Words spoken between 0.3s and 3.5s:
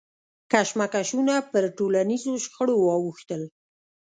کشمکشونه پر ټولنیزو شخړو واوښتل.